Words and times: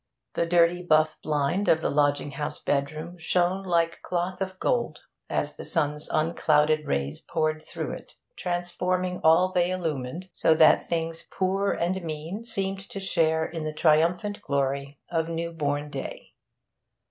The 0.33 0.47
dirty 0.47 0.81
buff 0.81 1.19
blind 1.21 1.67
of 1.67 1.81
the 1.81 1.91
lodging 1.91 2.31
house 2.31 2.59
bedroom 2.59 3.19
shone 3.19 3.61
like 3.61 4.01
cloth 4.01 4.41
of 4.41 4.57
gold 4.57 5.01
as 5.29 5.55
the 5.57 5.63
sun's 5.63 6.09
unclouded 6.09 6.87
rays 6.87 7.21
poured 7.21 7.61
through 7.61 7.91
it, 7.91 8.15
transforming 8.35 9.21
all 9.23 9.51
they 9.51 9.69
illumined, 9.69 10.29
so 10.33 10.55
that 10.55 10.89
things 10.89 11.27
poor 11.29 11.73
and 11.73 12.01
mean 12.03 12.43
seemed 12.43 12.79
to 12.89 12.99
share 12.99 13.45
in 13.45 13.63
the 13.63 13.73
triumphant 13.73 14.41
glory 14.41 14.99
of 15.11 15.29
new 15.29 15.51
born 15.53 15.91
day. 15.91 16.33